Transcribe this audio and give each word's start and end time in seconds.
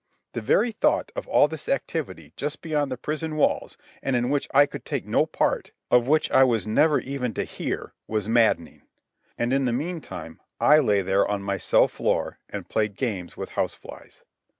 The 0.33 0.41
very 0.41 0.71
thought 0.71 1.11
of 1.15 1.27
all 1.27 1.47
this 1.47 1.69
activity 1.69 2.33
just 2.35 2.63
beyond 2.63 2.91
the 2.91 2.97
prison 2.97 3.35
walls 3.35 3.77
and 4.01 4.15
in 4.15 4.31
which 4.31 4.47
I 4.51 4.65
could 4.65 4.83
take 4.83 5.05
no 5.05 5.27
part, 5.27 5.73
of 5.91 6.07
which 6.07 6.31
I 6.31 6.43
was 6.43 6.65
never 6.65 6.99
even 6.99 7.35
to 7.35 7.43
hear, 7.43 7.93
was 8.07 8.27
maddening. 8.27 8.81
And 9.37 9.53
in 9.53 9.65
the 9.65 9.71
meantime 9.71 10.41
I 10.59 10.79
lay 10.79 11.03
there 11.03 11.27
on 11.29 11.43
my 11.43 11.57
cell 11.57 11.87
floor 11.87 12.39
and 12.49 12.67
played 12.67 12.97
games 12.97 13.37
with 13.37 13.49
house 13.49 13.75
flies. 13.75 14.23